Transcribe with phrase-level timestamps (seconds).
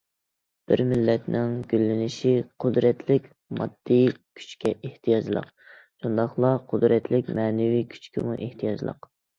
[0.69, 2.31] بىر مىللەتنىڭ گۈللىنىشى
[2.65, 9.11] قۇدرەتلىك ماددىي كۈچكە ئېھتىياجلىق، شۇنداقلا قۇدرەتلىك مەنىۋى كۈچكىمۇ ئېھتىياجلىق.